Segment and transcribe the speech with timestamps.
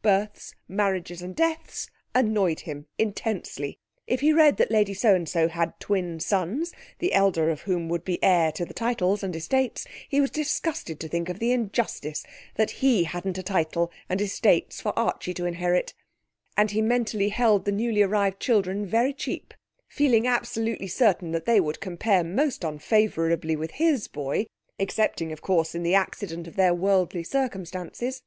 [0.00, 3.78] 'Births, Marriages, and Deaths' annoyed him intensely.
[4.06, 7.90] If he read that Lady So and So had twin sons, the elder of whom
[7.90, 11.52] would be heir to the title and estates, he was disgusted to think of the
[11.52, 12.24] injustice
[12.54, 15.92] that he hadn't a title and estates for Archie to inherit,
[16.56, 19.52] and he mentally held the newly arrived children very cheap,
[19.86, 24.46] feeling absolutely certain that they would compare most unfavourably with his boy,
[24.78, 28.22] excepting, of course, in the accident of their worldly circumstances.